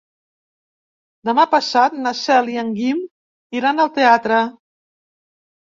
Demà 1.29 1.45
passat 1.51 1.99
na 2.07 2.15
Cel 2.23 2.49
i 2.57 2.59
en 2.63 2.73
Guim 2.81 3.07
iran 3.61 3.87
al 3.87 3.95
teatre. 4.01 4.45